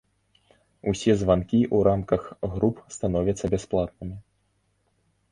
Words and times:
Усе 0.91 1.13
званкі 1.17 1.59
ў 1.65 1.77
рамках 1.87 2.23
груп 2.53 2.77
становяцца 2.95 3.45
бясплатнымі. 3.55 4.17